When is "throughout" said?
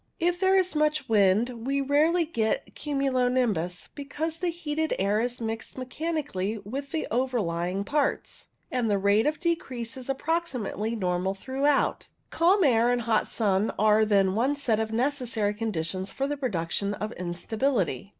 11.35-12.07